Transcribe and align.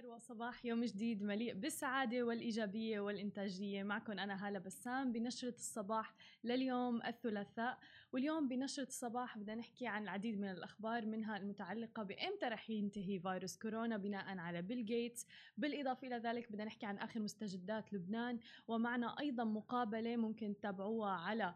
الخير 0.00 0.14
وصباح 0.14 0.64
يوم 0.64 0.84
جديد 0.84 1.22
مليء 1.22 1.54
بالسعادة 1.54 2.22
والإيجابية 2.22 3.00
والإنتاجية. 3.00 3.82
معكم 3.82 4.18
أنا 4.18 4.46
هالة 4.46 4.58
بسام 4.58 5.12
بنشرة 5.12 5.54
الصباح 5.54 6.14
لليوم 6.44 7.02
الثلاثاء. 7.02 7.78
واليوم 8.12 8.48
بنشرة 8.48 8.86
الصباح 8.86 9.38
بدنا 9.38 9.54
نحكي 9.54 9.86
عن 9.86 10.02
العديد 10.02 10.40
من 10.40 10.50
الأخبار 10.50 11.06
منها 11.06 11.36
المتعلقة 11.36 12.02
بإمتى 12.02 12.46
رح 12.46 12.70
ينتهي 12.70 13.20
فيروس 13.20 13.56
كورونا 13.58 13.96
بناء 13.96 14.38
على 14.38 14.62
بيل 14.62 14.84
جيتس 14.84 15.26
بالإضافة 15.58 16.06
إلى 16.06 16.16
ذلك 16.16 16.52
بدنا 16.52 16.64
نحكي 16.64 16.86
عن 16.86 16.98
آخر 16.98 17.20
مستجدات 17.20 17.92
لبنان. 17.92 18.38
ومعنا 18.68 19.18
أيضا 19.20 19.44
مقابلة 19.44 20.16
ممكن 20.16 20.54
تتابعوها 20.54 21.10
على 21.10 21.54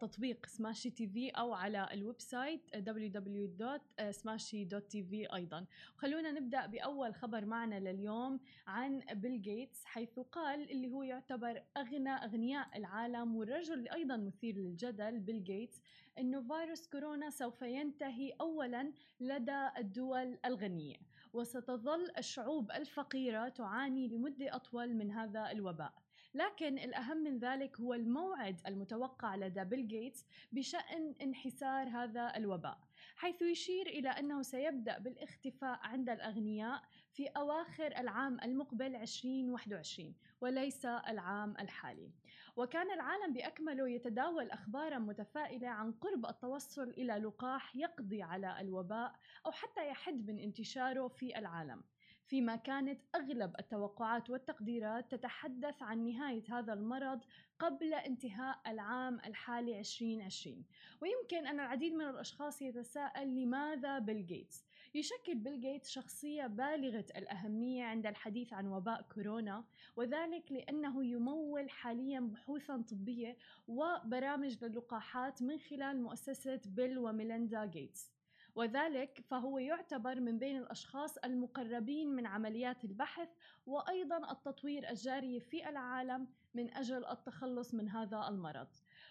تطبيق 0.00 0.46
Smashi 0.46 0.90
TV 0.90 1.30
أو 1.30 1.52
على 1.52 1.88
ال 1.92 2.20
website 2.20 2.60
www.smashi.tv 2.76 5.34
أيضا. 5.34 5.66
خلونا 5.96 6.32
نبدأ 6.32 6.66
بأول 6.66 7.14
خبر 7.14 7.44
معنا 7.44 7.80
لليوم 7.80 8.40
عن 8.66 9.02
بيل 9.12 9.42
جيتس 9.42 9.84
حيث 9.84 10.18
قال 10.18 10.70
اللي 10.70 10.88
هو 10.88 11.02
يعتبر 11.02 11.62
أغنى 11.76 12.10
أغنياء 12.10 12.78
العالم 12.78 13.36
والرجل 13.36 13.74
اللي 13.74 13.92
أيضا 13.92 14.16
مثير 14.16 14.56
للجدل 14.56 15.20
بيل 15.20 15.44
جيتس 15.44 15.82
أنه 16.18 16.40
فيروس 16.40 16.88
كورونا 16.88 17.30
سوف 17.30 17.62
ينتهي 17.62 18.32
أولا 18.40 18.92
لدى 19.20 19.68
الدول 19.78 20.38
الغنية. 20.44 20.96
وستظل 21.32 22.10
الشعوب 22.18 22.70
الفقيرة 22.70 23.48
تعاني 23.48 24.08
لمدة 24.08 24.56
أطول 24.56 24.94
من 24.94 25.10
هذا 25.10 25.50
الوباء. 25.50 26.01
لكن 26.34 26.78
الأهم 26.78 27.16
من 27.16 27.38
ذلك 27.38 27.80
هو 27.80 27.94
الموعد 27.94 28.60
المتوقع 28.66 29.36
لدى 29.36 29.64
بيل 29.64 29.88
جيتس 29.88 30.26
بشأن 30.52 31.14
انحسار 31.22 31.88
هذا 31.88 32.32
الوباء 32.36 32.78
حيث 33.16 33.42
يشير 33.42 33.86
إلى 33.86 34.08
أنه 34.08 34.42
سيبدأ 34.42 34.98
بالاختفاء 34.98 35.78
عند 35.82 36.10
الأغنياء 36.10 36.82
في 37.12 37.26
أواخر 37.26 37.86
العام 37.86 38.40
المقبل 38.44 38.96
2021 38.96 40.14
وليس 40.40 40.86
العام 40.86 41.54
الحالي. 41.60 42.10
وكان 42.56 42.90
العالم 42.90 43.32
بأكمله 43.32 43.88
يتداول 43.88 44.50
أخبارا 44.50 44.98
متفائلة 44.98 45.68
عن 45.68 45.92
قرب 45.92 46.26
التوصل 46.26 46.90
إلى 46.90 47.12
لقاح 47.12 47.76
يقضي 47.76 48.22
على 48.22 48.60
الوباء 48.60 49.14
أو 49.46 49.52
حتى 49.52 49.88
يحد 49.88 50.30
من 50.30 50.38
انتشاره 50.38 51.08
في 51.08 51.38
العالم. 51.38 51.82
فيما 52.26 52.56
كانت 52.56 53.00
أغلب 53.14 53.56
التوقعات 53.58 54.30
والتقديرات 54.30 55.14
تتحدث 55.14 55.82
عن 55.82 56.04
نهاية 56.04 56.42
هذا 56.48 56.72
المرض 56.72 57.20
قبل 57.58 57.94
انتهاء 57.94 58.60
العام 58.66 59.18
الحالي 59.26 59.78
2020 59.80 60.64
ويمكن 61.02 61.46
أن 61.46 61.60
العديد 61.60 61.92
من 61.92 62.08
الأشخاص 62.08 62.62
يتساءل 62.62 63.34
لماذا 63.34 63.98
بيل 63.98 64.26
جيتس؟ 64.26 64.64
يشكل 64.94 65.34
بيل 65.34 65.60
جيتس 65.60 65.90
شخصية 65.90 66.46
بالغة 66.46 67.06
الأهمية 67.16 67.84
عند 67.84 68.06
الحديث 68.06 68.52
عن 68.52 68.66
وباء 68.66 69.02
كورونا 69.02 69.64
وذلك 69.96 70.52
لأنه 70.52 71.04
يمول 71.04 71.70
حاليا 71.70 72.20
بحوثا 72.20 72.82
طبية 72.90 73.36
وبرامج 73.68 74.64
للقاحات 74.64 75.42
من 75.42 75.58
خلال 75.58 76.02
مؤسسة 76.02 76.60
بيل 76.66 76.98
وميليندا 76.98 77.64
جيتس. 77.64 78.21
وذلك 78.54 79.24
فهو 79.30 79.58
يعتبر 79.58 80.20
من 80.20 80.38
بين 80.38 80.56
الأشخاص 80.56 81.18
المقربين 81.18 82.08
من 82.08 82.26
عمليات 82.26 82.84
البحث 82.84 83.28
وأيضا 83.66 84.32
التطوير 84.32 84.90
الجاري 84.90 85.40
في 85.40 85.68
العالم 85.68 86.28
من 86.54 86.74
أجل 86.74 87.06
التخلص 87.06 87.74
من 87.74 87.88
هذا 87.88 88.28
المرض. 88.28 88.68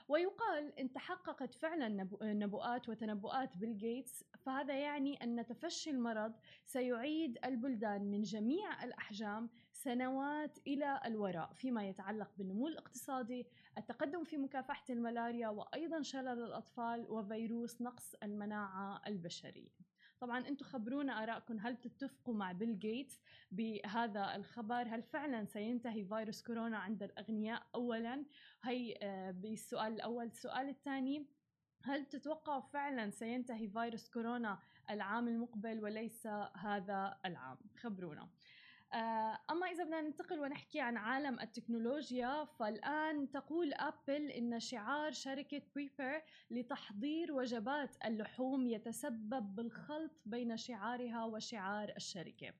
ويقال 0.07 0.79
إن 0.79 0.93
تحققت 0.93 1.53
فعلا 1.53 2.07
نبوءات 2.21 2.89
وتنبؤات 2.89 3.57
بيل 3.57 3.77
جيتس 3.77 4.23
فهذا 4.45 4.79
يعني 4.79 5.23
أن 5.23 5.45
تفشي 5.45 5.89
المرض 5.89 6.33
سيعيد 6.65 7.37
البلدان 7.45 8.01
من 8.11 8.21
جميع 8.21 8.83
الأحجام 8.83 9.49
سنوات 9.83 10.57
إلى 10.67 11.01
الوراء 11.05 11.53
فيما 11.53 11.89
يتعلق 11.89 12.31
بالنمو 12.37 12.67
الاقتصادي 12.67 13.47
التقدم 13.77 14.23
في 14.23 14.37
مكافحة 14.37 14.85
الملاريا 14.89 15.47
وأيضا 15.49 16.01
شلل 16.01 16.43
الأطفال 16.43 17.05
وفيروس 17.09 17.81
نقص 17.81 18.15
المناعة 18.23 19.01
البشرية. 19.07 19.69
طبعا 20.19 20.47
أنتم 20.47 20.65
خبرونا 20.65 21.23
آرائكم 21.23 21.59
هل 21.59 21.77
تتفقوا 21.77 22.33
مع 22.33 22.51
بيل 22.51 22.79
جيتس 22.79 23.21
بهذا 23.51 24.35
الخبر؟ 24.35 24.81
هل 24.81 25.03
فعلا 25.03 25.45
سينتهي 25.45 26.05
فيروس 26.05 26.41
كورونا 26.43 26.77
عند 26.77 27.03
الأغنياء 27.03 27.63
اولا؟ 27.75 28.25
هي 28.63 28.99
آه، 29.01 29.31
بالسؤال 29.31 29.93
الأول. 29.93 30.25
السؤال 30.25 30.69
الثاني 30.69 31.27
هل 31.83 32.05
تتوقعوا 32.05 32.61
فعلا 32.61 33.09
سينتهي 33.09 33.67
فيروس 33.67 34.09
كورونا 34.09 34.59
العام 34.89 35.27
المقبل 35.27 35.83
وليس 35.83 36.27
هذا 36.55 37.17
العام؟ 37.25 37.57
خبرونا. 37.77 38.29
أما 38.93 39.67
إذا 39.71 39.83
بدنا 39.83 40.01
ننتقل 40.01 40.39
ونحكي 40.39 40.79
عن 40.79 40.97
عالم 40.97 41.39
التكنولوجيا 41.39 42.45
فالآن 42.45 43.31
تقول 43.31 43.73
أبل 43.73 44.31
إن 44.31 44.59
شعار 44.59 45.11
شركة 45.11 45.61
Prepear 45.75 46.23
لتحضير 46.51 47.31
وجبات 47.33 47.95
اللحوم 48.05 48.67
يتسبب 48.67 49.55
بالخلط 49.55 50.11
بين 50.25 50.57
شعارها 50.57 51.25
وشعار 51.25 51.93
الشركة. 51.97 52.53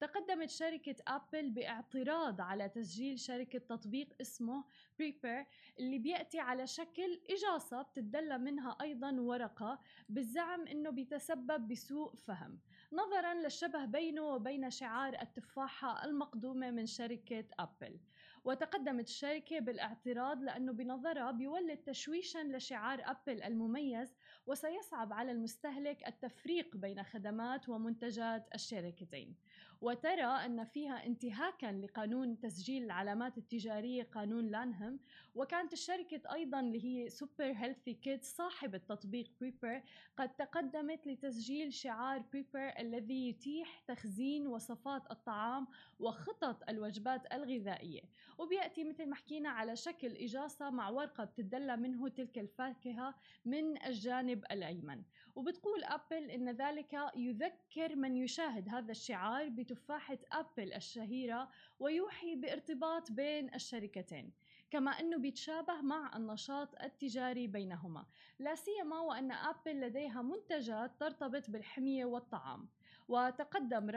تقدمت 0.00 0.50
شركة 0.50 0.96
أبل 1.08 1.50
باعتراض 1.50 2.40
على 2.40 2.68
تسجيل 2.68 3.18
شركة 3.18 3.58
تطبيق 3.58 4.08
اسمه 4.20 4.64
Prepear 4.98 5.46
اللي 5.78 5.98
بيأتي 5.98 6.38
على 6.38 6.66
شكل 6.66 7.20
إجاصة 7.30 7.82
بتدلى 7.82 8.38
منها 8.38 8.76
أيضا 8.80 9.12
ورقة 9.20 9.80
بالزعم 10.08 10.66
أنه 10.66 10.90
بيتسبب 10.90 11.68
بسوء 11.68 12.14
فهم. 12.16 12.60
نظرا 12.92 13.34
للشبه 13.34 13.84
بينه 13.84 14.22
وبين 14.22 14.70
شعار 14.70 15.20
التفاحة 15.22 16.04
المقدومة 16.04 16.70
من 16.70 16.86
شركة 16.86 17.44
أبل. 17.58 18.00
وتقدمت 18.44 19.08
الشركة 19.08 19.58
بالاعتراض 19.58 20.42
لأنه 20.42 20.72
بنظرها 20.72 21.30
بيولد 21.30 21.78
تشويشا 21.78 22.38
لشعار 22.38 23.02
أبل 23.04 23.42
المميز 23.42 24.16
وسيصعب 24.46 25.12
على 25.12 25.32
المستهلك 25.32 26.08
التفريق 26.08 26.76
بين 26.76 27.02
خدمات 27.02 27.68
ومنتجات 27.68 28.48
الشركتين. 28.54 29.36
وترى 29.80 30.22
أن 30.22 30.64
فيها 30.64 31.06
انتهاكا 31.06 31.66
لقانون 31.66 32.40
تسجيل 32.40 32.84
العلامات 32.84 33.38
التجارية 33.38 34.02
قانون 34.02 34.46
لانهام 34.46 34.98
وكانت 35.34 35.72
الشركة 35.72 36.34
أيضا 36.34 36.60
اللي 36.60 36.84
هي 36.84 37.08
Super 37.08 37.52
Healthy 37.52 37.94
Kids 37.94 38.24
صاحبة 38.24 38.78
تطبيق 38.78 39.30
Prepear 39.40 39.82
قد 40.16 40.36
تقدمت 40.36 41.06
لتسجيل 41.06 41.72
شعار 41.72 42.18
Prepear 42.32 42.72
الذي 42.78 43.28
يتيح 43.28 43.80
تخزين 43.88 44.46
وصفات 44.46 45.10
الطعام 45.10 45.66
وخطط 45.98 46.68
الوجبات 46.68 47.32
الغذائية. 47.32 48.02
وبيأتي 48.38 48.84
مثل 48.84 49.06
ما 49.06 49.14
حكينا 49.14 49.48
على 49.48 49.76
شكل 49.76 50.08
إجاصة 50.08 50.70
مع 50.70 50.88
ورقة 50.88 51.24
بتدلى 51.24 51.76
منه 51.76 52.08
تلك 52.08 52.38
الفاكهة 52.38 53.14
من 53.44 53.82
الجانب 53.86 54.44
الأيمن. 54.50 55.02
وبتقول 55.34 55.84
أبل 55.84 56.30
إن 56.30 56.50
ذلك 56.50 56.96
يذكر 57.16 57.96
من 57.96 58.16
يشاهد 58.16 58.68
هذا 58.68 58.90
الشعار 58.90 59.48
بتفاحة 59.70 60.18
أبل 60.32 60.72
الشهيرة 60.72 61.48
ويوحي 61.80 62.34
بارتباط 62.34 63.12
بين 63.12 63.54
الشركتين 63.54 64.32
كما 64.70 64.90
أنه 64.90 65.16
بيتشابه 65.18 65.80
مع 65.80 66.16
النشاط 66.16 66.82
التجاري 66.82 67.46
بينهما. 67.46 68.06
لا 68.38 68.54
سيما 68.54 69.00
وأن 69.00 69.32
أبل 69.32 69.80
لديها 69.80 70.22
منتجات 70.22 71.00
ترتبط 71.00 71.50
بالحمية 71.50 72.04
والطعام. 72.04 72.68
وتقدم 73.08 73.90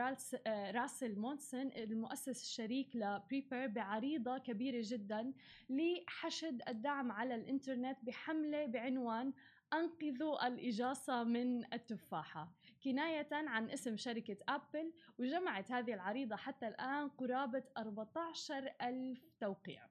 راسل 0.48 1.20
مونسون 1.20 1.72
المؤسس 1.72 2.42
الشريك 2.42 2.96
ل 2.96 3.05
Prepear 3.05 3.68
بعريضة 3.68 4.38
كبيرة 4.38 4.82
جدا 4.86 5.34
لحشد 5.70 6.62
الدعم 6.68 7.12
على 7.12 7.36
الإنترنت 7.36 7.98
بحملة 8.04 8.66
بعنوان 8.66 9.34
أنقذوا 9.74 10.48
الإجاصة 10.48 11.24
من 11.24 11.74
التفاحة 11.74 12.52
كناية 12.84 13.28
عن 13.32 13.70
اسم 13.70 13.98
شركة 13.98 14.38
أبل 14.50 14.94
وجمعت 15.18 15.72
هذه 15.72 15.94
العريضة 15.94 16.36
حتى 16.36 16.68
الآن 16.68 17.10
قرابة 17.10 17.64
14 17.78 18.74
ألف 18.82 19.32
توقيع. 19.40 19.88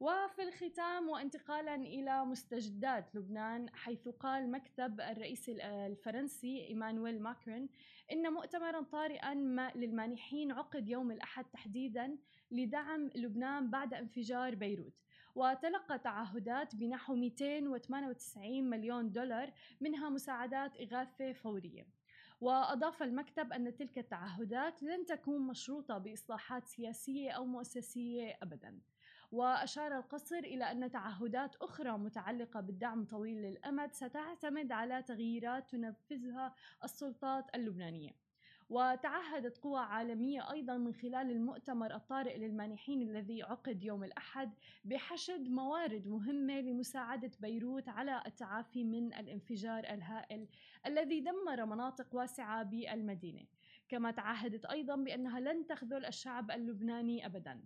وفي 0.00 0.42
الختام 0.42 1.08
وانتقالا 1.08 1.74
إلى 1.74 2.24
مستجدات 2.24 3.14
لبنان 3.14 3.68
حيث 3.74 4.08
قال 4.08 4.50
مكتب 4.50 5.00
الرئيس 5.00 5.48
الفرنسي 5.48 6.66
إيمانويل 6.66 7.22
ماكرون 7.22 7.68
إن 8.12 8.32
مؤتمرا 8.32 8.82
طارئا 8.82 9.34
للمانحين 9.74 10.52
عقد 10.52 10.88
يوم 10.88 11.10
الأحد 11.10 11.44
تحديدا 11.44 12.18
لدعم 12.50 13.10
لبنان 13.14 13.70
بعد 13.70 13.94
انفجار 13.94 14.54
بيروت. 14.54 14.94
وتلقى 15.34 15.98
تعهدات 15.98 16.76
بنحو 16.76 17.14
298 17.14 18.70
مليون 18.70 19.12
دولار 19.12 19.52
منها 19.80 20.08
مساعدات 20.08 20.80
إغاثة 20.80 21.32
فورية. 21.32 21.97
وأضاف 22.40 23.02
المكتب 23.02 23.52
أن 23.52 23.74
تلك 23.74 23.98
التعهدات 23.98 24.82
لن 24.82 25.06
تكون 25.06 25.46
مشروطة 25.46 25.98
بإصلاحات 25.98 26.66
سياسية 26.66 27.30
أو 27.30 27.46
مؤسسية 27.46 28.38
أبداً. 28.42 28.80
وأشار 29.32 29.96
القصر 29.98 30.38
إلى 30.38 30.64
أن 30.64 30.90
تعهدات 30.90 31.56
أخرى 31.56 31.98
متعلقة 31.98 32.60
بالدعم 32.60 33.04
طويل 33.04 33.44
الأمد 33.44 33.92
ستعتمد 33.92 34.72
على 34.72 35.02
تغييرات 35.02 35.70
تنفذها 35.70 36.54
السلطات 36.84 37.54
اللبنانية. 37.54 38.27
وتعهدت 38.70 39.58
قوى 39.58 39.80
عالمية 39.80 40.52
أيضا 40.52 40.76
من 40.76 40.94
خلال 40.94 41.30
المؤتمر 41.30 41.94
الطارئ 41.94 42.38
للمانحين 42.38 43.02
الذي 43.02 43.42
عقد 43.42 43.82
يوم 43.82 44.04
الأحد 44.04 44.52
بحشد 44.84 45.48
موارد 45.48 46.06
مهمة 46.06 46.60
لمساعدة 46.60 47.30
بيروت 47.40 47.88
على 47.88 48.22
التعافي 48.26 48.84
من 48.84 49.14
الانفجار 49.14 49.84
الهائل 49.84 50.48
الذي 50.86 51.20
دمر 51.20 51.64
مناطق 51.64 52.14
واسعة 52.14 52.62
بالمدينة. 52.62 53.44
كما 53.88 54.10
تعهدت 54.10 54.64
أيضا 54.64 54.96
بأنها 54.96 55.40
لن 55.40 55.66
تخذل 55.66 56.04
الشعب 56.04 56.50
اللبناني 56.50 57.26
أبدا. 57.26 57.60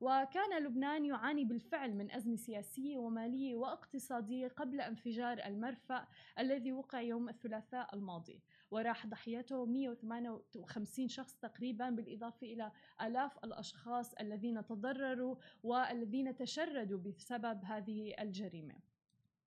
وكان 0.00 0.62
لبنان 0.62 1.04
يعاني 1.04 1.44
بالفعل 1.44 1.94
من 1.94 2.10
أزمة 2.10 2.36
سياسية 2.36 2.98
ومالية 2.98 3.56
واقتصادية 3.56 4.48
قبل 4.48 4.80
انفجار 4.80 5.38
المرفأ 5.46 6.06
الذي 6.38 6.72
وقع 6.72 7.00
يوم 7.00 7.28
الثلاثاء 7.28 7.94
الماضي. 7.94 8.40
وراح 8.70 9.06
ضحيته 9.06 9.66
158 9.66 11.08
شخص 11.08 11.36
تقريبا 11.36 11.90
بالإضافة 11.90 12.46
إلى 12.46 12.72
آلاف 13.02 13.44
الأشخاص 13.44 14.14
الذين 14.14 14.66
تضرروا 14.66 15.36
والذين 15.62 16.36
تشردوا 16.36 16.98
بسبب 16.98 17.64
هذه 17.64 18.14
الجريمة. 18.20 18.74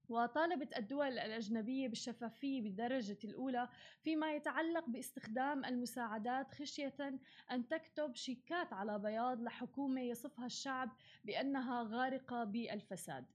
وطالبت 0.09 0.77
الدول 0.77 1.07
الأجنبية 1.07 1.87
بالشفافية 1.87 2.61
بالدرجة 2.61 3.17
الأولى 3.23 3.69
فيما 4.01 4.33
يتعلق 4.33 4.89
باستخدام 4.89 5.65
المساعدات 5.65 6.51
خشية 6.51 7.19
أن 7.51 7.67
تكتب 7.67 8.15
شيكات 8.15 8.73
على 8.73 8.99
بياض 8.99 9.41
لحكومة 9.41 10.01
يصفها 10.01 10.45
الشعب 10.45 10.89
بأنها 11.25 11.83
غارقة 11.83 12.43
بالفساد. 12.43 13.25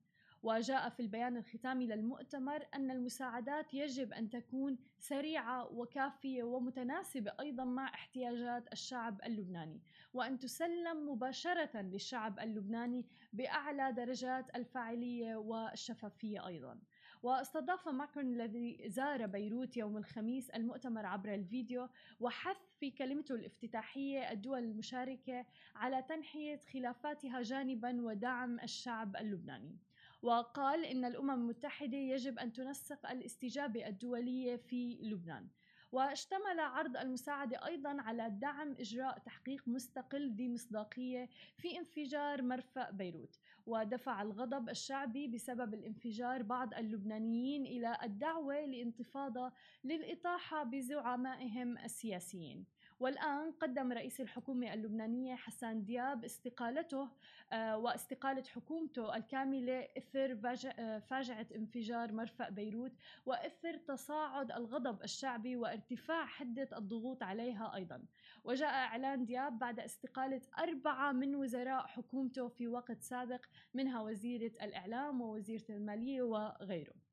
وجاء 0.45 0.89
في 0.89 1.01
البيان 1.01 1.37
الختامي 1.37 1.87
للمؤتمر 1.87 2.67
أن 2.75 2.91
المساعدات 2.91 3.75
يجب 3.75 4.13
أن 4.13 4.31
تكون 4.31 4.79
سريعة 4.99 5.73
وكافية 5.73 6.43
ومتناسبة 6.43 7.33
أيضا 7.41 7.65
مع 7.65 7.89
احتياجات 7.89 8.73
الشعب 8.73 9.21
اللبناني 9.25 9.81
وأن 10.15 10.39
تسلم 10.39 11.09
مباشرة 11.09 11.81
للشعب 11.81 12.39
اللبناني 12.39 13.07
بأعلى 13.33 13.93
درجات 13.93 14.57
الفاعلية 14.57 15.37
والشفافية 15.37 16.47
أيضا. 16.47 16.79
واستضاف 17.23 17.89
ماكرون 17.89 18.27
الذي 18.27 18.81
زار 18.87 19.27
بيروت 19.27 19.77
يوم 19.77 19.97
الخميس 19.97 20.51
المؤتمر 20.51 21.07
عبر 21.07 21.35
الفيديو 21.35 21.89
وحث 22.21 22.57
في 22.81 22.91
كلمته 22.91 23.35
الافتتاحية 23.35 24.31
الدول 24.33 24.59
المشاركة 24.59 25.47
على 25.77 26.03
تنحية 26.03 26.61
خلافاتها 26.73 27.43
جانبا 27.43 28.03
ودعم 28.03 28.61
الشعب 28.61 29.17
اللبناني. 29.17 29.79
وقال 30.25 30.85
إن 30.85 31.05
الأمم 31.05 31.31
المتحدة 31.31 31.97
يجب 31.97 32.39
أن 32.39 32.53
تنسق 32.53 33.11
الاستجابة 33.11 33.87
الدولية 33.87 34.57
في 34.57 34.99
لبنان. 35.03 35.49
واشتمل 35.93 36.61
عرض 36.61 36.97
المساعدة 36.97 37.67
أيضا 37.67 37.97
على 38.01 38.31
دعم 38.31 38.73
إجراء 38.79 39.19
تحقيق 39.19 39.69
مستقل 39.69 40.31
ذي 40.31 40.49
مصداقية 40.49 41.29
في 41.59 41.79
انفجار 41.79 42.43
مرفأ 42.43 42.91
بيروت. 42.91 43.39
ودفع 43.67 44.23
الغضب 44.23 44.69
الشعبي 44.69 45.29
بسبب 45.29 45.75
الانفجار 45.75 46.43
بعض 46.43 46.75
اللبنانيين 46.75 47.67
إلى 47.67 47.99
الدعوة 48.03 48.61
لانتفاضة 48.61 49.53
للإطاحة 49.85 50.65
بزعمائهم 50.65 51.79
السياسيين. 51.79 52.65
والآن 53.05 53.53
قدم 53.53 53.93
رئيس 53.93 54.21
الحكومة 54.21 54.75
اللبنانية 54.75 55.35
حسان 55.35 55.85
دياب 55.85 56.25
استقالته 56.25 57.09
آه، 57.53 57.79
واستقالة 57.79 58.43
حكومته 58.43 59.17
الكاملة 59.17 59.89
إثر 59.99 60.41
آه، 60.79 60.99
فاجعة 60.99 61.47
انفجار 61.55 62.13
مرفأ 62.13 62.49
بيروت 62.49 62.93
وإثر 63.27 63.77
تصاعد 63.77 64.53
الغضب 64.53 65.03
الشعبي 65.03 65.57
وارتفاع 65.57 66.27
حدة 66.27 66.69
الضغوط 66.79 67.23
عليها 67.23 67.75
أيضا. 67.75 68.05
وجاء 68.45 68.71
إعلان 68.71 69.25
دياب 69.25 69.59
بعد 69.59 69.81
استقالة 69.81 70.41
أربعة 70.59 71.13
من 71.13 71.35
وزراء 71.35 71.87
حكومته 71.87 72.49
في 72.49 72.69
وقت 72.69 73.03
سابق 73.03 73.45
منها 73.75 74.01
وزيرة 74.01 74.53
الإعلام 74.63 75.21
ووزيرة 75.21 75.65
المالية 75.71 76.23
وغيره. 76.23 77.04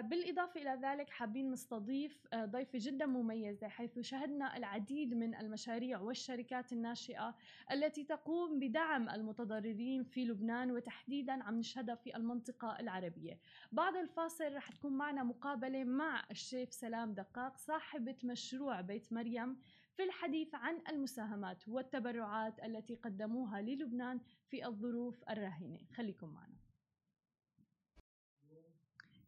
بالإضافة 0.00 0.60
إلى 0.60 0.80
ذلك 0.82 1.10
حابين 1.10 1.50
نستضيف 1.50 2.26
آه، 2.32 2.44
ضيفة 2.44 2.78
جدا 2.82 3.06
مميزة 3.06 3.68
حيث 3.68 3.98
شهدنا 3.98 4.56
العديد 4.56 5.14
من 5.14 5.34
المشاريع 5.34 6.00
والشركات 6.00 6.72
الناشئة 6.72 7.34
التي 7.72 8.04
تقوم 8.04 8.58
بدعم 8.58 9.08
المتضررين 9.08 10.04
في 10.04 10.24
لبنان 10.24 10.70
وتحديدا 10.70 11.32
عم 11.32 11.58
نشهدها 11.58 11.94
في 11.94 12.16
المنطقة 12.16 12.76
العربية. 12.80 13.38
بعد 13.72 13.96
الفاصل 13.96 14.54
رح 14.54 14.70
تكون 14.70 14.92
معنا 14.92 15.22
مقابلة 15.22 15.84
مع 15.84 16.24
الشيف 16.30 16.72
سلام 16.72 17.14
دقاق 17.14 17.56
صاحبة 17.56 18.16
مشروع 18.24 18.80
بيت 18.80 19.12
مريم 19.12 19.56
في 19.96 20.02
الحديث 20.02 20.54
عن 20.54 20.82
المساهمات 20.88 21.68
والتبرعات 21.68 22.64
التي 22.64 22.94
قدموها 22.94 23.62
للبنان 23.62 24.20
في 24.48 24.66
الظروف 24.66 25.24
الراهنة. 25.30 25.78
خليكم 25.94 26.28
معنا. 26.28 26.55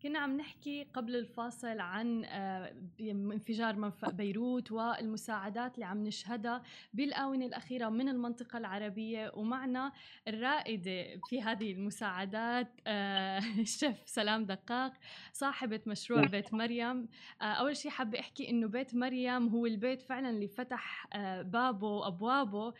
كنا 0.03 0.19
عم 0.19 0.37
نحكي 0.37 0.87
قبل 0.95 1.17
الفاصل 1.17 1.81
عن 1.81 2.25
آه، 2.25 2.75
انفجار 3.01 3.77
منفأ 3.77 4.11
بيروت 4.11 4.73
والمساعدات 4.73 5.75
اللي 5.75 5.87
عم 5.87 6.05
نشهدها 6.05 6.63
بالآونة 6.95 7.47
الأخيرة 7.47 7.89
من 7.89 8.09
المنطقة 8.09 8.59
العربية. 8.59 9.33
ومعنا 9.35 9.93
الرائدة 10.29 11.21
في 11.29 11.43
هذه 11.43 11.73
المساعدات 11.73 12.69
آه، 12.87 13.39
الشيف 13.61 13.97
سلام 14.07 14.45
دقاق 14.45 14.93
صاحبة 15.33 15.81
مشروع 15.87 16.21
نعم. 16.21 16.31
بيت 16.31 16.55
مريم. 16.55 17.09
آه، 17.43 17.45
أول 17.45 17.77
شيء 17.77 17.91
حابة 17.91 18.21
أحكي 18.21 18.51
إنه 18.51 18.69
بيت 18.69 18.95
مريم 18.95 19.49
هو 19.49 19.67
البيت 19.67 20.03
فعلا 20.03 20.31
اللي 20.31 20.49
فتح 20.49 21.07
بابه 21.43 21.89
وأبوابه 21.89 22.75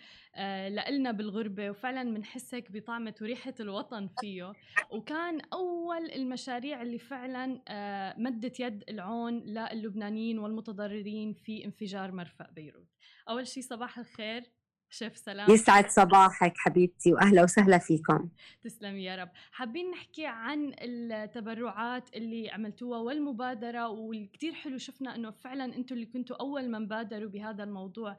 لإلنا 0.69 1.13
بالغربة. 1.13 1.71
وفعلا 1.71 2.15
بنحسك 2.15 2.73
بطعمة 2.73 3.15
وريحة 3.23 3.55
الوطن 3.61 4.09
فيه. 4.21 4.53
وكان 4.91 5.41
أول 5.53 6.11
المشاريع 6.11 6.83
اللي 6.83 6.99
فعلا 7.11 7.63
آه، 7.69 8.15
مدت 8.19 8.61
يد 8.61 8.85
العون 8.89 9.41
للبنانيين 9.41 10.39
والمتضررين 10.39 11.33
في 11.33 11.65
انفجار 11.65 12.13
مرفأ 12.13 12.51
بيروت. 12.51 12.89
أول 13.29 13.47
شيء 13.47 13.63
صباح 13.63 13.99
الخير 13.99 14.43
شيف 14.91 15.17
سلام. 15.17 15.51
يسعد 15.51 15.91
صباحك 15.91 16.53
حبيبتي 16.57 17.13
واهلا 17.13 17.43
وسهلا 17.43 17.79
فيكم. 17.79 18.29
تسلمي 18.63 19.05
يا 19.05 19.17
رب. 19.17 19.31
حابين 19.53 19.91
نحكي 19.91 20.27
عن 20.27 20.73
التبرعات 20.83 22.17
اللي 22.17 22.51
عملتوها 22.51 22.99
والمبادرة 22.99 23.89
والكثير 23.89 24.53
حلو 24.55 24.79
شفنا 24.79 25.15
إنه 25.15 25.31
فعلا 25.31 25.65
أنتم 25.65 25.95
اللي 25.95 26.07
كنتوا 26.07 26.37
أول 26.37 26.71
من 26.71 26.89
بادروا 26.89 27.31
بهذا 27.31 27.65
الموضوع 27.65 28.17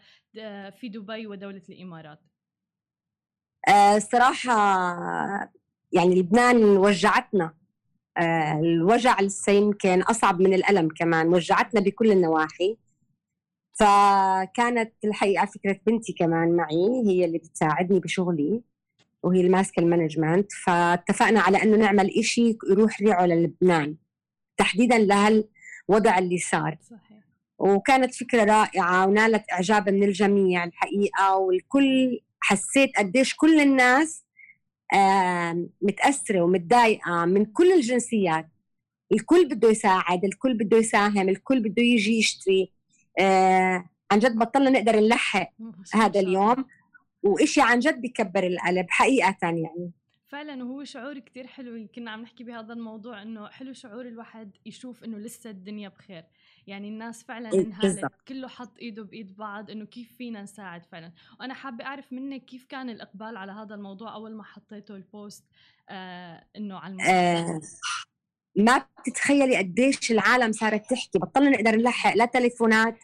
في 0.80 0.90
دبي 0.90 1.28
ودولة 1.28 1.64
الإمارات. 1.70 2.20
الصراحه 3.96 4.54
آه، 4.54 5.52
يعني 5.92 6.16
لبنان 6.16 6.64
وجعتنا. 6.64 7.59
الوجع 8.60 9.22
لسه 9.22 9.52
يمكن 9.52 10.02
أصعب 10.02 10.42
من 10.42 10.54
الألم 10.54 10.90
كمان 10.90 11.28
وجعتنا 11.28 11.82
بكل 11.82 12.12
النواحي. 12.12 12.78
فكانت 13.80 14.94
الحقيقة 15.06 15.46
فكرة 15.46 15.80
بنتي 15.88 16.14
كمان 16.14 16.56
معي 16.56 17.04
هي 17.08 17.26
اللي 17.26 17.38
بتساعدني 17.38 18.00
بشغلي 18.00 18.62
وهي 19.24 19.40
اللي 19.40 19.52
ماسكة 19.52 19.80
المانجمنت 19.80 20.52
فاتفقنا 20.52 21.42
على 21.42 21.64
أنه 21.64 21.78
نعمل 21.78 22.12
إشي 22.20 22.58
يروح 22.70 23.02
ريعه 23.02 23.26
للبنان. 23.26 23.96
تحديدا 24.58 24.98
لهالوضع 24.98 26.18
اللي 26.18 26.38
صار. 26.38 26.78
صحيح. 26.90 27.20
وكانت 27.60 28.16
فكرة 28.16 28.44
رائعة 28.44 29.08
ونالت 29.08 29.44
إعجاب 29.52 29.90
من 29.90 30.04
الجميع 30.04 30.64
الحقيقة 30.64 31.36
والكل 31.38 32.20
حسيت 32.40 32.98
قديش 32.98 33.36
كل 33.36 33.60
الناس 33.62 34.24
متأثرة 35.82 36.42
ومتضايقة 36.42 37.26
من 37.26 37.46
كل 37.46 37.72
الجنسيات. 37.72 38.48
الكل 39.12 39.50
بده 39.50 39.70
يساعد 39.70 40.26
الكل 40.26 40.54
بده 40.54 40.78
يساهم 40.78 41.30
الكل 41.30 41.60
بده 41.60 41.84
يجي 41.84 42.18
يشتري. 42.18 42.72
آه، 43.20 43.86
عن 44.12 44.20
جد 44.20 44.36
بطلنا 44.36 44.70
نقدر 44.70 45.00
نلحق 45.00 45.50
هذا 45.94 46.20
اليوم 46.20 46.66
وإشي 47.24 47.62
عن 47.62 47.80
جد 47.80 48.02
بكبر 48.02 48.44
القلب 48.44 48.86
حقيقة 48.90 49.38
يعني. 49.42 49.92
فعلا 50.28 50.64
وهو 50.64 50.84
شعور 50.84 51.20
كتير 51.20 51.48
حلو 51.48 51.88
كنا 51.96 52.12
عم 52.12 52.22
نحكي 52.22 52.44
بهذا 52.44 52.74
الموضوع 52.74 53.22
إنه 53.22 53.48
حلو 53.48 53.74
شعور 53.74 54.06
الواحد 54.08 54.52
يشوف 54.66 55.04
إنه 55.04 55.18
لسه 55.18 55.50
الدنيا 55.50 55.90
بخير. 55.90 56.24
يعني 56.70 56.90
الناس 56.90 57.24
فعلا 57.24 57.54
إيه، 57.54 57.60
انهالت 57.60 58.12
كله 58.28 58.48
حط 58.48 58.78
إيده 58.78 59.04
بإيد 59.04 59.38
بعض 59.38 59.72
إنه 59.72 59.86
كيف 59.86 60.16
فينا 60.18 60.42
نساعد 60.42 60.86
فعلا. 60.86 61.12
وأنا 61.40 61.54
حابة 61.54 61.86
أعرف 61.86 62.14
منك 62.14 62.46
كيف 62.46 62.66
كان 62.66 62.90
الإقبال 62.90 63.38
على 63.38 63.52
هذا 63.52 63.76
الموضوع 63.76 64.14
أول 64.14 64.36
ما 64.36 64.44
حطيته 64.44 64.96
البوست 64.96 65.46
آه 65.90 66.44
إنه 66.56 66.78
على 66.78 66.92
الموضوع؟ 66.92 67.14
آه 67.14 67.62
ما 68.56 68.86
بتتخيلي 69.00 69.58
قديش 69.58 70.12
العالم 70.12 70.52
صارت 70.52 70.90
تحكي. 70.90 71.20
بطلنا 71.20 71.50
نقدر 71.50 71.76
نلحق 71.76 72.16
لا 72.16 72.26
تليفونات 72.26 72.98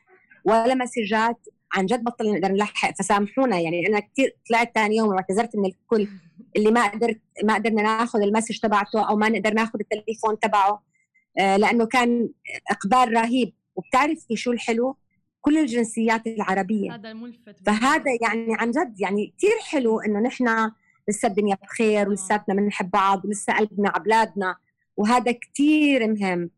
ولا 0.45 0.75
مسجات. 0.75 1.47
عن 1.73 1.85
جد 1.85 2.03
بطلنا 2.03 2.31
نقدر 2.31 2.51
نلحق. 2.51 2.93
فسامحونا 2.99 3.59
يعني 3.59 3.87
أنا 3.87 3.99
كثير 3.99 4.37
طلعت 4.49 4.71
ثاني 4.75 4.95
يوم 4.95 5.09
واعتذرت 5.09 5.55
من 5.55 5.65
الكل 5.65 6.07
اللي 6.55 6.71
ما 6.71 6.87
قدرت 6.87 7.21
ما 7.43 7.53
قدرنا 7.53 7.81
ناخذ 7.81 8.21
المسج 8.21 8.57
تبعته 8.57 9.09
أو 9.09 9.15
ما 9.15 9.29
نقدر 9.29 9.53
ناخذ 9.53 9.79
التليفون 9.79 10.39
تبعه. 10.39 10.83
لأنه 11.37 11.85
كان 11.85 12.29
إقبال 12.71 13.13
رهيب. 13.13 13.53
وبتعرفي 13.75 14.35
شو 14.35 14.51
الحلو؟ 14.51 14.97
كل 15.41 15.57
الجنسيات 15.57 16.27
العربية. 16.27 16.95
هذا 16.95 17.13
ملفت 17.13 17.55
فهذا 17.65 18.11
يعني 18.21 18.47
عن 18.49 18.71
جد 18.71 18.99
يعني 18.99 19.33
كثير 19.37 19.59
حلو 19.61 19.99
إنه 19.99 20.19
نحن 20.19 20.71
لسه 21.09 21.27
الدنيا 21.27 21.57
بخير 21.63 22.09
ولساتنا 22.09 22.55
بنحب 22.55 22.89
بعض 22.91 23.25
ولسه 23.25 23.53
قلبنا 23.53 23.89
على 23.89 24.03
بلادنا. 24.03 24.55
وهذا 24.97 25.31
كثير 25.31 26.07
مهم. 26.07 26.49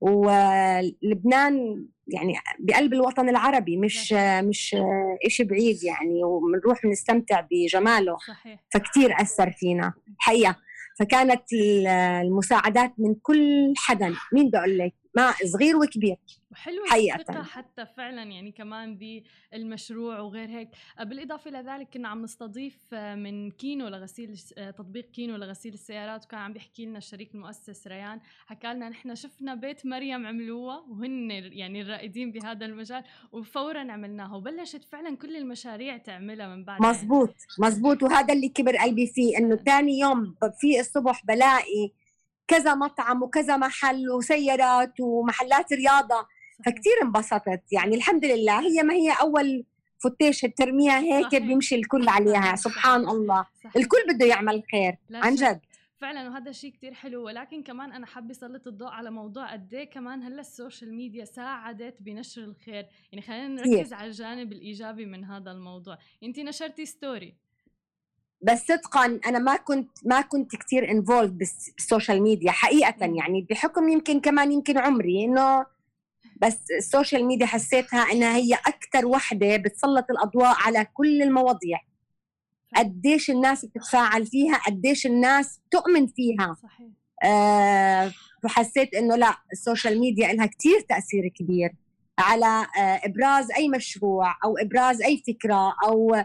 ولبنان 0.00 1.86
يعني 2.06 2.34
بقلب 2.58 2.92
الوطن 2.92 3.28
العربي 3.28 3.76
مش 3.76 4.12
مش 4.42 4.76
شيء 5.28 5.46
بعيد 5.46 5.82
يعني 5.82 6.24
وبنروح 6.24 6.84
نستمتع 6.84 7.46
بجماله. 7.50 8.16
صحيح. 8.16 8.64
فكتير 8.70 9.20
أثر 9.20 9.50
فينا. 9.50 9.92
حقيقة. 10.18 10.56
فكانت 10.98 11.42
المساعدات 12.22 12.92
من 12.98 13.14
كل 13.22 13.72
حدا. 13.76 14.14
مين 14.32 14.48
بدي 14.48 14.58
أقول 14.58 14.78
لك؟ 14.78 14.94
ما 15.18 15.34
صغير 15.52 15.76
وكبير 15.76 16.16
وحلو 16.50 16.84
حقيقة. 16.86 17.42
حتى 17.42 17.86
فعلا 17.86 18.22
يعني 18.22 18.52
كمان 18.52 18.98
بالمشروع 19.52 20.20
وغير 20.20 20.48
هيك. 20.48 20.68
بالإضافة 21.00 21.50
إلى 21.50 21.58
ذلك 21.58 21.88
كنا 21.94 22.08
عم 22.08 22.22
نستضيف 22.22 22.94
من 22.94 23.50
كينو 23.50 23.88
لغسيل 23.88 24.38
تطبيق 24.56 25.10
كينو 25.10 25.36
لغسيل 25.36 25.74
السيارات 25.74 26.24
وكان 26.24 26.40
عم 26.40 26.52
بيحكي 26.52 26.86
لنا 26.86 26.98
الشريك 26.98 27.34
المؤسس 27.34 27.86
ريان 27.86 28.20
حكى 28.46 28.66
لنا 28.66 28.88
نحن 28.88 29.14
شفنا 29.14 29.54
بيت 29.54 29.86
مريم 29.86 30.26
عملوها 30.26 30.84
وهن 30.88 31.30
يعني 31.30 31.82
الرائدين 31.82 32.32
بهذا 32.32 32.66
المجال 32.66 33.04
وفورا 33.32 33.92
عملناها 33.92 34.36
وبلشت 34.36 34.84
فعلا 34.84 35.16
كل 35.16 35.36
المشاريع 35.36 35.96
تعملها 35.96 36.56
من 36.56 36.64
بعد 36.64 36.82
مزبوط 36.82 37.28
يعني. 37.28 37.72
مزبوط. 37.72 38.02
وهذا 38.02 38.34
اللي 38.34 38.48
كبر 38.48 38.76
قلبي 38.76 39.06
فيه 39.06 39.38
إنه 39.38 39.56
ثاني 39.56 39.98
يوم 39.98 40.34
في 40.60 40.80
الصبح 40.80 41.26
بلاقي 41.26 41.92
كذا 42.48 42.74
مطعم 42.74 43.22
وكذا 43.22 43.56
محل 43.56 44.10
وسيارات 44.10 45.00
ومحلات 45.00 45.72
رياضة. 45.72 46.26
فكتير 46.66 46.92
انبسطت. 47.02 47.62
يعني 47.72 47.96
الحمد 47.96 48.24
لله. 48.24 48.60
هي 48.60 48.82
ما 48.82 48.94
هي 48.94 49.12
أول 49.20 49.64
فتيشة 49.98 50.52
ترميها 50.56 50.98
هيك 50.98 51.34
بيمشي 51.34 51.74
الكل 51.74 52.08
عليها. 52.08 52.56
سبحان 52.56 53.08
الله. 53.08 53.46
الكل 53.76 53.98
بده 54.08 54.26
يعمل 54.26 54.62
خير. 54.72 54.96
عن 55.14 55.34
جد. 55.34 55.60
فعلا. 55.96 56.28
وهذا 56.28 56.50
الشيء 56.50 56.70
كتير 56.70 56.94
حلو. 56.94 57.24
ولكن 57.26 57.62
كمان 57.62 57.92
أنا 57.92 58.06
حابة 58.06 58.30
أسلط 58.30 58.66
الضوء 58.66 58.88
على 58.88 59.10
موضوع 59.10 59.52
قد 59.52 59.74
إيه 59.74 59.90
كمان 59.90 60.22
هلأ 60.22 60.40
ال 60.40 60.48
social 60.48 60.94
media 60.94 61.24
ساعدت 61.24 62.02
بنشر 62.02 62.44
الخير. 62.44 62.86
يعني 63.12 63.22
خلينا 63.26 63.48
نركز 63.48 63.92
على 63.92 64.06
الجانب 64.06 64.52
الإيجابي 64.52 65.06
من 65.06 65.24
هذا 65.24 65.50
الموضوع. 65.50 65.98
انت 66.22 66.38
نشرتي 66.38 66.86
story 66.86 67.34
بس 68.40 68.66
صدقا 68.68 69.20
أنا 69.26 69.38
ما 69.38 69.56
كنت 69.56 69.90
ما 70.04 70.20
كنت 70.20 70.56
كثير 70.56 70.90
involved 70.90 71.38
بال 71.38 71.59
social 71.59 72.22
media 72.22 72.50
حقيقه 72.50 72.94
يعني 73.00 73.46
بحكم 73.50 73.88
يمكن 73.88 74.20
كمان 74.20 74.52
يمكن 74.52 74.78
عمري 74.78 75.24
إنه 75.24 75.66
بس 76.42 76.58
ال 76.78 76.85
social 76.85 77.24
media 77.24 77.46
حسيتها 77.46 78.12
إنها 78.12 78.36
هي 78.36 78.54
أكثر 78.54 79.06
وحدة 79.06 79.56
بتسلط 79.56 80.06
الأضواء 80.10 80.56
على 80.58 80.86
كل 80.94 81.22
المواضيع. 81.22 81.78
قديش 82.76 83.30
الناس 83.30 83.64
بتتفاعل 83.64 84.26
فيها 84.26 84.56
قديش 84.56 85.06
الناس 85.06 85.60
تؤمن 85.70 86.06
فيها. 86.06 86.56
صحيح. 86.62 86.88
آه 87.24 88.12
فحسيت 88.42 88.94
إنه 88.94 89.16
لا 89.16 89.34
ال 89.52 89.59
social 89.59 90.00
media 90.00 90.32
لها 90.32 90.46
كثير 90.46 90.80
تأثير 90.80 91.28
كبير 91.28 91.72
على 92.18 92.66
آه 92.78 93.00
إبراز 93.04 93.50
أي 93.50 93.68
مشروع 93.68 94.34
أو 94.44 94.58
إبراز 94.58 95.02
أي 95.02 95.22
فكرة 95.26 95.74
أو 95.84 96.24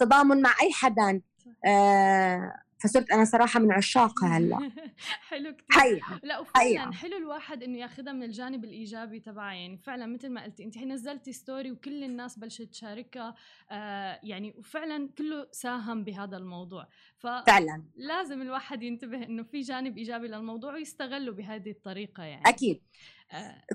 تضامن 0.00 0.42
مع 0.42 0.54
أي 0.62 0.72
حدا. 0.72 1.20
آه 1.66 2.64
فصرت 2.84 3.10
أنا 3.12 3.24
صراحة 3.24 3.60
من 3.60 3.72
عشاقها 3.72 4.38
هلا. 4.38 4.70
حلو 5.30 5.56
كثير 5.56 5.66
حقيقة. 5.80 6.20
لا 6.22 6.38
وفعلا 6.38 6.92
حلو 6.92 7.16
الواحد 7.16 7.62
إنه 7.62 7.78
ياخذها 7.78 8.12
من 8.12 8.22
الجانب 8.22 8.64
الإيجابي 8.64 9.20
تبعها 9.20 9.54
يعني 9.54 9.78
فعلا 9.78 10.06
مثل 10.06 10.28
ما 10.30 10.42
قلتي 10.42 10.64
انت 10.64 10.78
نزلتي 10.78 11.32
story 11.32 11.72
وكل 11.72 12.04
الناس 12.04 12.38
بلشت 12.38 12.62
تشاركها 12.62 13.34
آه 13.70 14.20
يعني 14.22 14.54
وفعلا 14.58 15.08
كله 15.18 15.48
ساهم 15.52 16.04
بهذا 16.04 16.36
الموضوع. 16.36 16.88
فعلا. 17.18 17.84
لازم 17.96 18.42
الواحد 18.42 18.82
ينتبه 18.82 19.22
إنه 19.24 19.42
في 19.42 19.60
جانب 19.60 19.98
إيجابي 19.98 20.28
للموضوع 20.28 20.74
ويستغله 20.74 21.32
بهذه 21.32 21.70
الطريقة 21.70 22.22
يعني. 22.22 22.42
أكيد. 22.46 22.76
آه. 22.76 23.13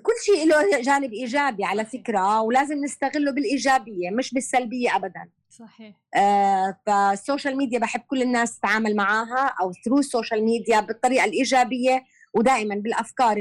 كل 0.01 0.13
شيء 0.25 0.47
له 0.47 0.81
جانب 0.81 1.13
إيجابي 1.13 1.63
على 1.63 1.85
فكرة 1.85 2.41
ولازم 2.41 2.83
نستغله 2.83 3.31
بالإيجابية 3.31 4.09
مش 4.11 4.33
بالسلبية 4.33 4.95
ابدا. 4.95 5.29
صحيح. 5.49 5.95
آه 6.15 6.79
فال 6.85 7.03
social 7.03 7.57
media 7.57 7.79
بحب 7.79 7.99
كل 7.99 8.21
الناس 8.21 8.59
تتعامل 8.59 8.95
معاها 8.95 9.55
أو 9.61 9.73
through 9.85 9.99
ال 9.99 10.06
social 10.06 10.43
media 10.43 10.79
بالطريقة 10.79 11.25
الإيجابية 11.25 12.03
ودائما 12.33 12.75
بالأفكار 12.75 13.37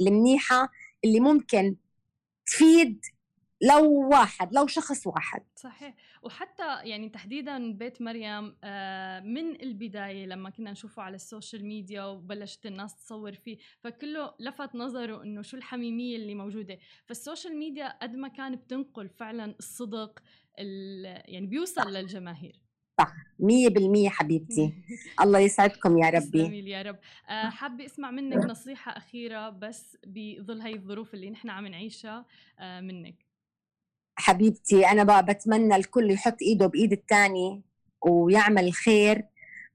المنيحة 0.00 0.68
اللي 1.04 1.20
ممكن 1.20 1.76
تفيد 2.46 3.04
لو 3.62 4.08
واحد 4.08 4.54
لو 4.54 4.66
شخص 4.66 5.06
واحد. 5.06 5.42
صحيح. 5.56 5.94
وحتى 6.22 6.80
يعني 6.82 7.08
تحديدا 7.08 7.72
بيت 7.72 8.02
مريم 8.02 8.56
آه، 8.64 9.20
من 9.20 9.62
البداية 9.62 10.26
لما 10.26 10.50
كنا 10.50 10.72
نشوفه 10.72 11.02
على 11.02 11.14
ال 11.14 11.21
social 11.21 11.66
media 11.66 12.04
وبلشت 12.04 12.66
الناس 12.66 12.96
تصور 12.96 13.32
فيه 13.32 13.58
فكله 13.80 14.34
لفت 14.40 14.74
نظره 14.74 15.22
إنه 15.22 15.42
شو 15.42 15.56
الحميمية 15.56 16.16
اللي 16.16 16.34
موجودة. 16.34 16.78
فال 17.04 17.17
social 17.17 17.56
media 17.56 17.98
قد 18.02 18.14
ما 18.16 18.28
كان 18.28 18.56
بتنقل 18.56 19.08
فعلا 19.08 19.54
الصدق 19.58 20.22
يعني 20.58 21.46
بيوصل 21.46 21.92
للجماهير. 21.92 22.60
صح. 23.00 23.12
مية 23.38 23.68
بالمية 23.68 24.08
حبيبتي. 24.08 24.74
الله 25.22 25.38
يسعدكم 25.38 25.98
يا 25.98 26.10
ربي. 26.10 26.44
جميل 26.44 26.68
يا 26.68 26.82
رب. 26.82 26.98
آه، 27.28 27.48
حابة 27.48 27.84
أسمع 27.86 28.10
منك 28.10 28.44
نصيحة 28.44 28.96
أخيرة 28.96 29.50
بس 29.50 29.96
بظل 30.06 30.60
هاي 30.60 30.74
الظروف 30.74 31.14
اللي 31.14 31.30
نحن 31.30 31.50
عم 31.50 31.66
نعيشها 31.66 32.26
آه، 32.58 32.80
منك. 32.80 33.29
حبيبتي 34.20 34.86
أنا 34.86 35.04
بقى 35.04 35.24
بتمنى 35.26 35.76
الكل 35.76 36.10
يحط 36.10 36.36
إيده 36.42 36.66
بإيد 36.66 36.92
الثاني 36.92 37.62
ويعمل 38.02 38.72
خير 38.72 39.24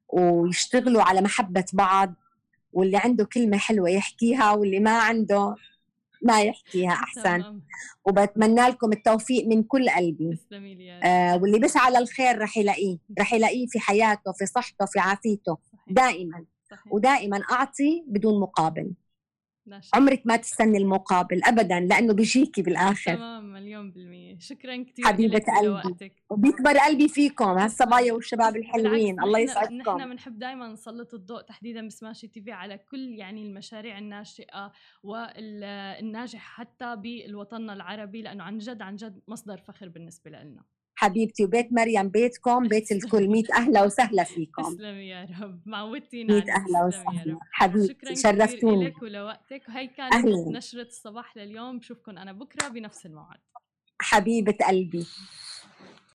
ويشتغلوا 0.09 1.01
على 1.03 1.21
محبة 1.21 1.65
بعض 1.73 2.13
واللي 2.73 2.97
عنده 2.97 3.25
كلمة 3.25 3.57
حلوة 3.57 3.89
يحكيها 3.89 4.51
واللي 4.51 4.79
ما 4.79 4.99
عنده 4.99 5.55
ما 6.21 6.41
يحكيها 6.43 6.91
أحسن. 7.03 7.21
وبتمنى 8.05 8.61
لكم 8.61 8.91
التوفيق 8.91 9.47
من 9.47 9.63
كل 9.63 9.89
قلبي. 9.89 10.39
آه 11.03 11.37
واللي 11.37 11.59
بيسعى 11.59 11.91
للخير 11.91 12.37
رح 12.41 12.57
يلاقيه 12.57 12.97
رح 13.19 13.33
يلاقيه 13.33 13.67
في 13.67 13.79
حياته 13.79 14.31
في 14.31 14.45
صحته 14.45 14.85
في 14.85 14.99
عافيته. 14.99 15.57
دائما. 15.87 16.45
ودائما 16.91 17.41
أعطي 17.51 18.03
بدون 18.07 18.39
مقابل. 18.39 18.91
عمرك 19.93 20.21
ما 20.25 20.35
تستني 20.35 20.77
المقابل 20.77 21.43
ابدا 21.43 21.79
لأنه 21.79 22.13
بيجيكي 22.13 22.61
بالآخر. 22.61 23.15
تمام 23.15 23.53
مليون 23.53 23.91
بالمية. 23.91 24.39
شكرا 24.39 24.83
كثير 24.83 25.05
حبيبة 25.05 25.43
قلبي. 25.59 26.11
وبيكبر 26.29 26.77
قلبي 26.77 27.07
فيكم 27.07 27.45
هالصبايا 27.45 28.13
والشباب 28.13 28.55
الحلوين. 28.55 29.19
الله 29.23 29.39
يسعدكم. 29.39 29.97
نحن 29.97 30.09
بنحب 30.09 30.39
دائما 30.39 30.67
نسلط 30.67 31.13
الضوء 31.13 31.41
تحديدا 31.41 31.87
بسماشي 31.87 32.27
تي 32.27 32.41
في 32.41 32.51
على 32.51 32.77
كل 32.77 33.13
يعني 33.13 33.43
المشاريع 33.43 33.97
الناشئة 33.97 34.71
والناجحة 35.03 36.55
حتى 36.55 36.95
بوطننا 36.97 37.73
العربي 37.73 38.21
لأنه 38.21 38.43
عن 38.43 38.57
جد 38.57 38.81
عن 38.81 38.95
جد 38.95 39.21
مصدر 39.27 39.57
فخر 39.57 39.89
بالنسبة 39.89 40.31
لنا. 40.31 40.63
حبيبتي 40.95 41.45
وبيت 41.45 41.73
مريم 41.73 42.09
بيتكم 42.09 42.67
بيت 42.67 42.91
الكل. 42.91 43.27
ميت 43.27 43.51
أهلا 43.51 43.83
وسهلا 43.83 44.23
فيكم. 44.23 44.63
تسلمي 44.63 45.09
يا 45.09 45.27
رب. 45.41 45.61
معودتينا 45.65 46.33
ميت 46.35 46.49
أهلا 46.49 46.83
وسهلا. 46.85 47.39
حبيبتي 47.51 48.15
شرفتوني. 48.15 48.87
لك 48.87 49.01
ولوقتك. 49.01 49.61
وهي 49.69 49.87
كانت 49.87 50.13
أهلا. 50.13 50.57
نشرة 50.57 50.81
الصباح 50.81 51.37
لليوم. 51.37 51.79
بشوفكم 51.79 52.17
أنا 52.17 52.31
بكرة 52.33 52.67
بنفس 52.67 53.05
الموعد. 53.05 53.39
حبيبة 54.01 54.57
قلبي. 54.67 55.05